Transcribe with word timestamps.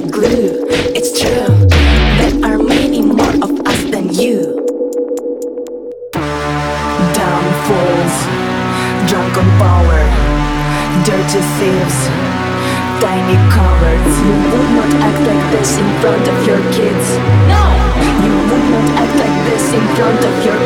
could 0.00 0.12
glue. 0.12 0.66
It's 0.94 1.20
true, 1.20 1.48
there 2.18 2.34
are 2.44 2.58
many 2.58 3.02
more 3.02 3.34
of 3.42 3.50
us 3.66 3.80
than 3.90 4.12
you. 4.14 4.64
Dumb 7.16 7.48
fools, 7.66 8.16
drunk 9.08 9.34
on 9.38 9.48
power, 9.58 10.02
dirty 11.04 11.42
thieves, 11.58 11.98
tiny 13.02 13.38
cowards. 13.54 14.14
You 14.26 14.34
would 14.50 14.70
not 14.78 14.92
act 15.06 15.20
like 15.26 15.44
this 15.52 15.78
in 15.78 15.88
front 16.00 16.26
of 16.28 16.38
your 16.46 16.60
kids. 16.72 17.06
No! 17.50 17.62
You 18.22 18.34
would 18.48 18.66
not 18.70 18.88
act 19.02 19.14
like 19.22 19.38
this 19.48 19.64
in 19.72 19.84
front 19.96 20.22
of 20.24 20.34
your 20.44 20.57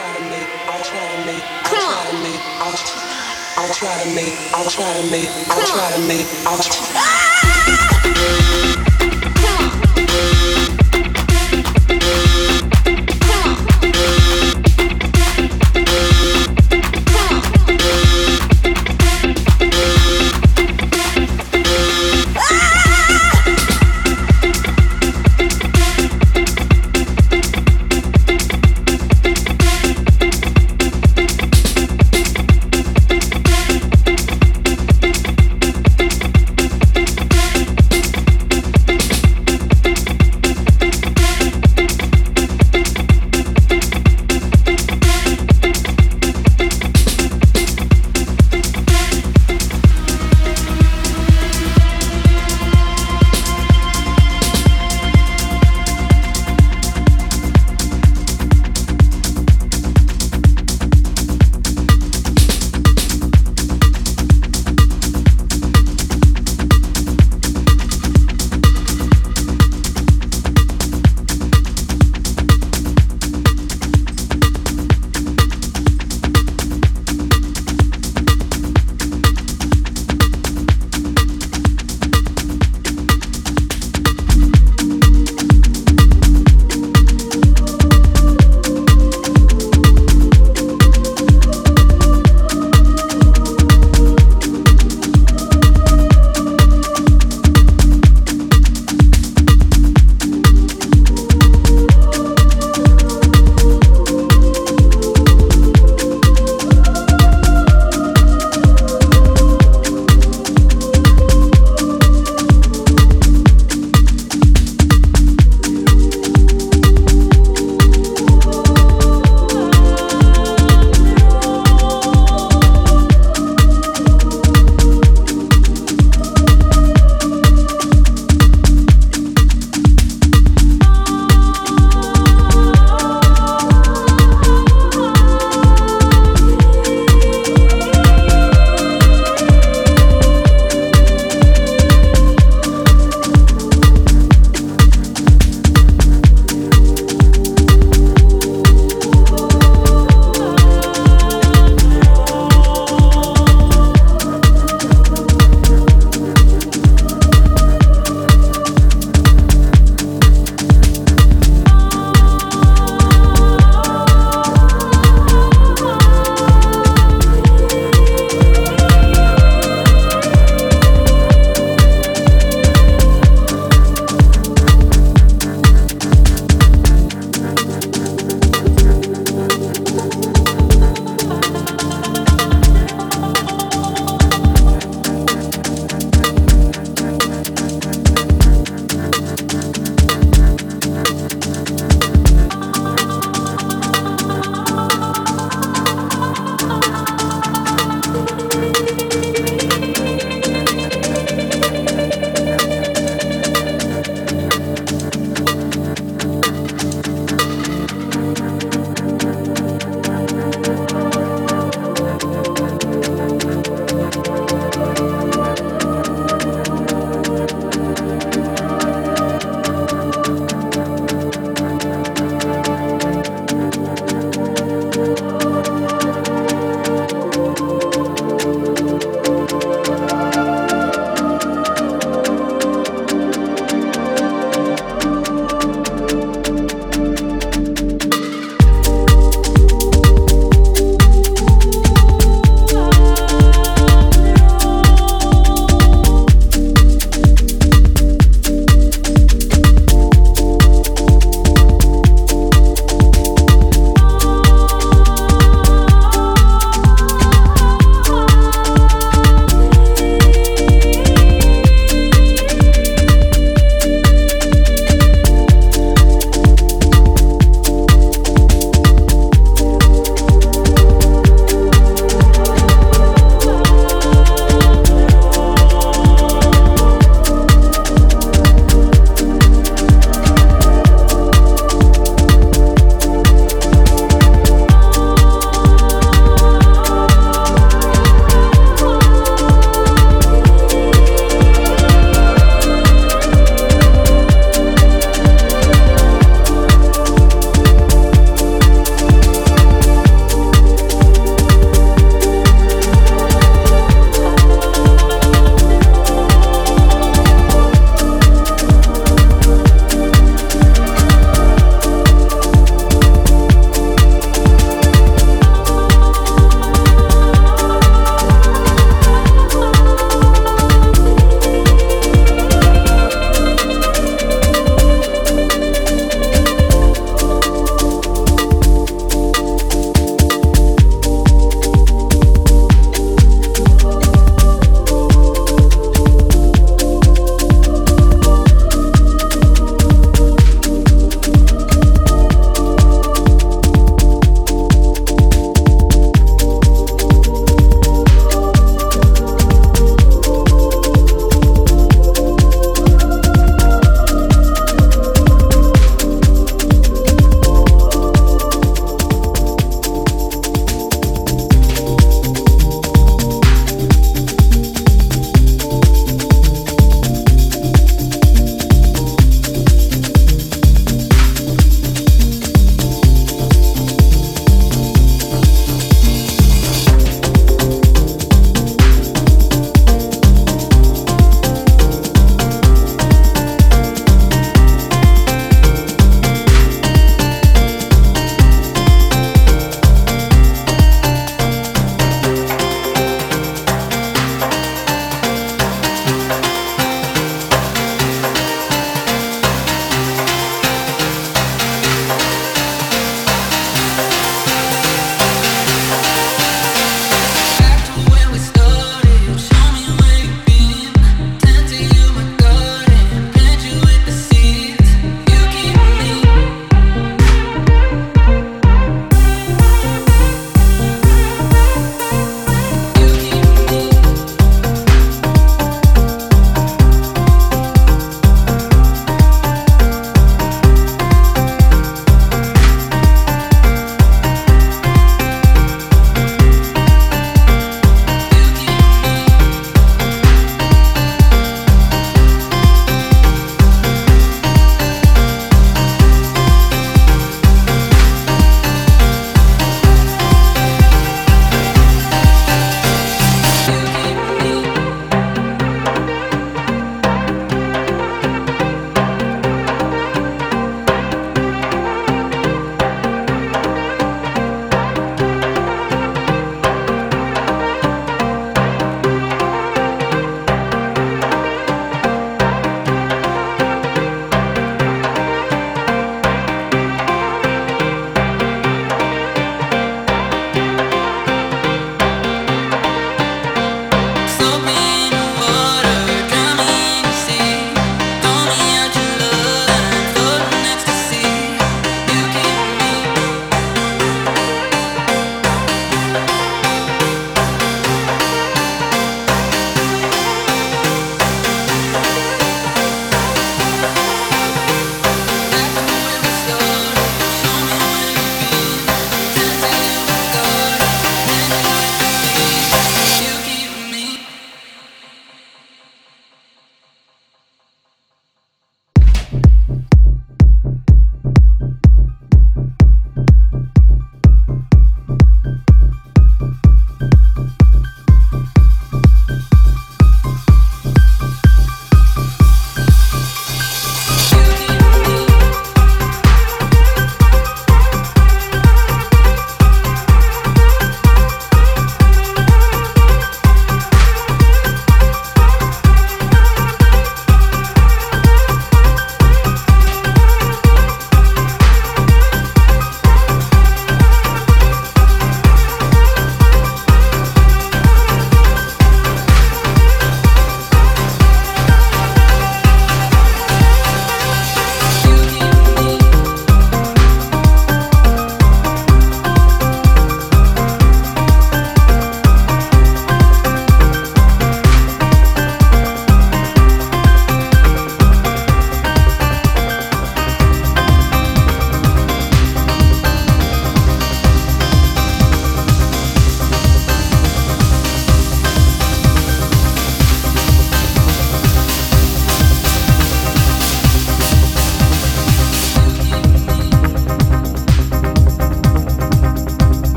I'll 0.00 0.06
try 0.08 0.18
to 0.18 0.30
make, 0.30 0.48
I'll 0.66 0.82
try 0.82 1.14
to 1.14 1.26
make, 1.26 1.44
I'll, 1.66 1.74
try 1.74 2.10
to 2.10 2.22
make, 2.22 2.40
I'll 3.58 3.68
try 3.68 4.02
to 4.02 4.14
make, 4.14 4.34
I'll 4.54 4.70
try 4.70 4.94
to 4.94 5.10
make, 5.10 5.28
I'll 5.50 5.66
try 5.66 5.92
to 5.92 6.08
make, 6.08 6.26
I'll. 6.46 6.58
Try. 6.58 7.19